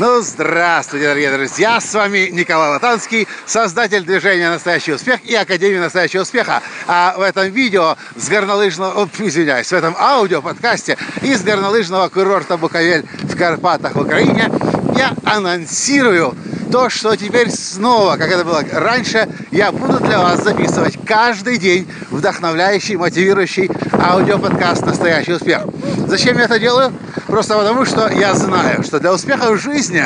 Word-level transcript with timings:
Ну, 0.00 0.22
здравствуйте, 0.22 1.08
дорогие 1.08 1.30
друзья! 1.30 1.78
С 1.78 1.92
вами 1.92 2.30
Николай 2.30 2.70
Латанский, 2.70 3.28
создатель 3.44 4.02
движения 4.02 4.48
«Настоящий 4.48 4.94
успех» 4.94 5.20
и 5.26 5.34
Академии 5.34 5.76
«Настоящего 5.76 6.22
успеха». 6.22 6.62
А 6.86 7.14
в 7.18 7.20
этом 7.20 7.50
видео 7.50 7.98
с 8.16 8.30
горнолыжного, 8.30 9.02
о, 9.02 9.08
извиняюсь, 9.18 9.66
в 9.66 9.74
этом 9.74 9.94
аудиоподкасте 9.98 10.96
из 11.20 11.42
горнолыжного 11.42 12.08
курорта 12.08 12.56
Буковель 12.56 13.04
в 13.24 13.36
Карпатах, 13.36 13.94
в 13.94 14.00
Украине, 14.00 14.50
я 14.96 15.12
анонсирую 15.22 16.34
то, 16.72 16.88
что 16.88 17.14
теперь 17.16 17.50
снова, 17.50 18.16
как 18.16 18.30
это 18.30 18.42
было 18.42 18.64
раньше, 18.72 19.28
я 19.50 19.70
буду 19.70 20.00
для 20.00 20.18
вас 20.18 20.42
записывать 20.42 20.96
каждый 21.04 21.58
день 21.58 21.86
вдохновляющий, 22.10 22.96
мотивирующий 22.96 23.70
аудиоподкаст 23.92 24.80
«Настоящий 24.86 25.34
успех». 25.34 25.64
Зачем 26.06 26.38
я 26.38 26.44
это 26.44 26.58
делаю? 26.58 26.90
Просто 27.30 27.56
потому, 27.56 27.84
что 27.84 28.08
я 28.08 28.34
знаю, 28.34 28.82
что 28.82 28.98
для 28.98 29.12
успеха 29.12 29.52
в 29.52 29.58
жизни, 29.58 30.04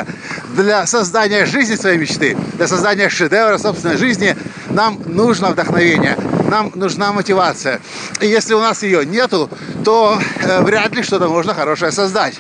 для 0.55 0.87
создания 0.87 1.47
жизни 1.47 1.75
своей 1.75 1.97
мечты, 1.97 2.37
для 2.55 2.69
создания 2.69 3.09
шедевра 3.09 3.57
собственной 3.57 3.97
жизни 3.97 4.37
нам 4.69 5.01
нужно 5.07 5.51
вдохновение, 5.51 6.19
нам 6.51 6.71
нужна 6.75 7.13
мотивация. 7.13 7.81
И 8.21 8.27
если 8.27 8.53
у 8.53 8.61
нас 8.61 8.83
ее 8.83 9.07
нету, 9.07 9.49
то 9.85 10.19
э, 10.43 10.61
вряд 10.63 10.95
ли 10.95 11.03
что-то 11.03 11.29
можно 11.29 11.55
хорошее 11.55 11.93
создать. 11.93 12.35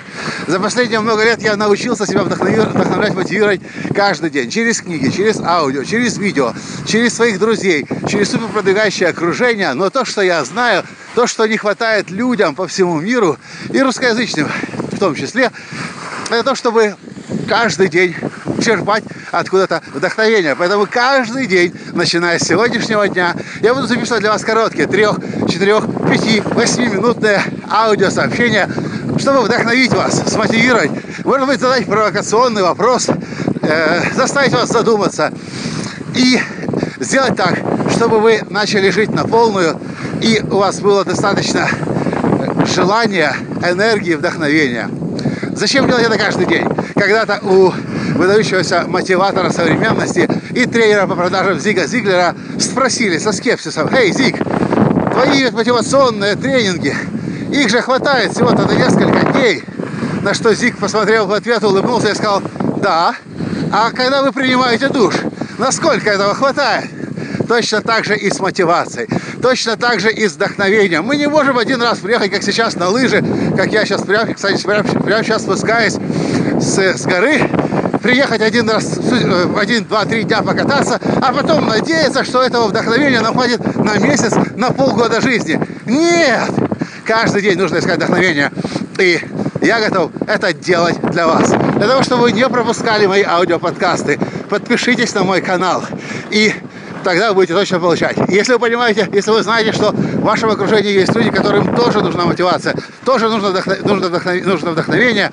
За 0.46 0.60
последние 0.60 1.00
много 1.00 1.24
лет 1.24 1.42
я 1.42 1.56
научился 1.56 2.06
себя 2.06 2.22
вдохновлять, 2.22 3.14
мотивировать 3.14 3.62
каждый 3.94 4.28
день. 4.28 4.50
Через 4.50 4.82
книги, 4.82 5.08
через 5.08 5.40
аудио, 5.40 5.84
через 5.84 6.18
видео, 6.18 6.52
через 6.86 7.14
своих 7.14 7.38
друзей, 7.38 7.86
через 8.06 8.30
суперпродвигающее 8.30 9.08
окружение. 9.08 9.72
Но 9.72 9.88
то, 9.88 10.04
что 10.04 10.20
я 10.20 10.44
знаю, 10.44 10.84
то, 11.14 11.26
что 11.26 11.46
не 11.46 11.56
хватает 11.56 12.10
людям 12.10 12.54
по 12.54 12.66
всему 12.66 13.00
миру, 13.00 13.38
и 13.70 13.80
русскоязычным 13.80 14.48
в 14.92 14.98
том 14.98 15.14
числе, 15.14 15.50
это 16.30 16.42
то, 16.42 16.54
чтобы 16.54 16.96
каждый 17.48 17.88
день 17.88 18.14
черпать 18.62 19.04
откуда-то 19.30 19.82
вдохновение. 19.92 20.56
Поэтому 20.56 20.86
каждый 20.86 21.46
день, 21.46 21.74
начиная 21.92 22.38
с 22.38 22.42
сегодняшнего 22.42 23.08
дня, 23.08 23.34
я 23.60 23.74
буду 23.74 23.86
записывать 23.86 24.20
для 24.20 24.30
вас 24.30 24.42
короткие 24.42 24.86
трех, 24.86 25.16
четырех, 25.48 25.84
пяти, 26.10 26.40
восьмиминутные 26.40 27.42
аудиосообщения, 27.70 28.68
чтобы 29.18 29.42
вдохновить 29.42 29.92
вас, 29.92 30.22
смотивировать, 30.26 30.90
может 31.24 31.46
быть, 31.46 31.60
задать 31.60 31.86
провокационный 31.86 32.62
вопрос, 32.62 33.08
э, 33.62 34.14
заставить 34.14 34.52
вас 34.52 34.68
задуматься 34.68 35.32
и 36.14 36.40
сделать 37.00 37.36
так, 37.36 37.58
чтобы 37.90 38.20
вы 38.20 38.40
начали 38.50 38.90
жить 38.90 39.10
на 39.10 39.24
полную 39.24 39.80
и 40.24 40.42
у 40.50 40.56
вас 40.56 40.80
было 40.80 41.04
достаточно 41.04 41.68
желания, 42.74 43.36
энергии, 43.62 44.14
вдохновения. 44.14 44.88
Зачем 45.54 45.86
делать 45.86 46.04
это 46.04 46.16
каждый 46.16 46.46
день? 46.46 46.66
Когда-то 46.94 47.40
у 47.42 47.70
выдающегося 48.14 48.84
мотиватора 48.88 49.50
современности 49.50 50.26
и 50.54 50.64
тренера 50.64 51.06
по 51.06 51.14
продажам 51.14 51.60
Зига 51.60 51.86
Зиглера 51.86 52.34
спросили 52.58 53.18
со 53.18 53.32
скепсисом, 53.32 53.94
«Эй, 53.94 54.12
Зиг, 54.12 54.38
твои 55.12 55.50
мотивационные 55.50 56.36
тренинги, 56.36 56.96
их 57.52 57.68
же 57.68 57.82
хватает 57.82 58.32
всего-то 58.32 58.66
на 58.66 58.72
несколько 58.72 59.30
дней». 59.32 59.62
На 60.22 60.32
что 60.32 60.54
Зиг 60.54 60.78
посмотрел 60.78 61.26
в 61.26 61.32
ответ, 61.34 61.62
улыбнулся 61.62 62.08
и 62.08 62.14
сказал, 62.14 62.40
«Да, 62.80 63.14
а 63.70 63.90
когда 63.90 64.22
вы 64.22 64.32
принимаете 64.32 64.88
душ, 64.88 65.16
насколько 65.58 66.08
этого 66.08 66.34
хватает?» 66.34 67.03
Точно 67.48 67.80
так 67.82 68.04
же 68.04 68.16
и 68.16 68.30
с 68.30 68.40
мотивацией. 68.40 69.08
Точно 69.42 69.76
так 69.76 70.00
же 70.00 70.12
и 70.12 70.28
с 70.28 70.32
вдохновением. 70.32 71.04
Мы 71.04 71.16
не 71.16 71.26
можем 71.26 71.58
один 71.58 71.82
раз 71.82 71.98
приехать, 71.98 72.30
как 72.30 72.42
сейчас, 72.42 72.76
на 72.76 72.88
лыжи, 72.88 73.24
как 73.56 73.72
я 73.72 73.84
сейчас, 73.84 74.02
прямо, 74.02 74.32
кстати, 74.32 74.62
прямо, 74.62 74.84
прямо 74.84 75.24
сейчас 75.24 75.42
спускаюсь 75.42 75.94
с, 76.60 76.78
с 76.78 77.02
горы, 77.04 77.48
приехать 78.02 78.40
один 78.40 78.68
раз, 78.68 78.98
один, 79.58 79.84
два, 79.84 80.04
три 80.04 80.24
дня 80.24 80.42
покататься, 80.42 81.00
а 81.20 81.32
потом 81.32 81.66
надеяться, 81.66 82.24
что 82.24 82.42
этого 82.42 82.68
вдохновения 82.68 83.20
нам 83.20 83.34
хватит 83.34 83.60
на 83.76 83.96
месяц, 83.98 84.32
на 84.56 84.70
полгода 84.70 85.20
жизни. 85.20 85.60
Нет! 85.86 86.50
Каждый 87.04 87.42
день 87.42 87.58
нужно 87.58 87.78
искать 87.78 87.96
вдохновение. 87.96 88.50
И 88.98 89.20
я 89.60 89.80
готов 89.80 90.10
это 90.26 90.52
делать 90.52 91.00
для 91.10 91.26
вас. 91.26 91.50
Для 91.76 91.86
того, 91.86 92.02
чтобы 92.02 92.22
вы 92.22 92.32
не 92.32 92.48
пропускали 92.48 93.06
мои 93.06 93.22
аудиоподкасты, 93.22 94.18
подпишитесь 94.48 95.14
на 95.14 95.24
мой 95.24 95.40
канал. 95.40 95.84
И 96.30 96.54
тогда 97.04 97.28
вы 97.28 97.34
будете 97.34 97.54
точно 97.54 97.78
получать. 97.78 98.16
Если 98.28 98.52
вы 98.52 98.58
понимаете, 98.58 99.08
если 99.12 99.30
вы 99.30 99.42
знаете, 99.42 99.72
что 99.72 99.92
в 99.92 100.22
вашем 100.22 100.50
окружении 100.50 100.92
есть 100.92 101.14
люди, 101.14 101.30
которым 101.30 101.74
тоже 101.76 102.00
нужна 102.02 102.24
мотивация, 102.24 102.74
тоже 103.04 103.28
нужно, 103.28 103.50
вдохнов... 103.50 103.84
нужно, 103.84 104.08
вдохнов... 104.08 104.44
нужно 104.44 104.70
вдохновение, 104.72 105.30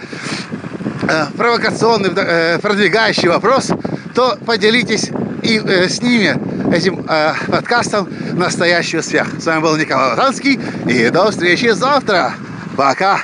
э, 1.04 1.26
провокационный, 1.36 2.12
э, 2.16 2.60
продвигающий 2.60 3.30
вопрос, 3.30 3.72
то 4.14 4.38
поделитесь 4.46 5.10
и 5.42 5.60
э, 5.60 5.90
с 5.90 6.02
ними 6.02 6.38
этим 6.74 7.06
э, 7.08 7.34
подкастом 7.48 8.08
«Настоящий 8.34 8.98
успех». 8.98 9.28
С 9.40 9.46
вами 9.46 9.62
был 9.62 9.76
Николай 9.78 10.12
Латанский, 10.12 10.60
и 10.88 11.10
до 11.10 11.32
встречи 11.32 11.72
завтра. 11.72 12.34
Пока! 12.76 13.22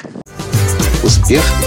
Успех! 1.04 1.67